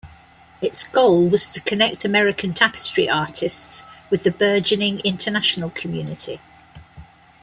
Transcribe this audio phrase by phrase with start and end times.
[0.63, 6.41] Its goal was to connect American tapestry artists with the burgeoning international community.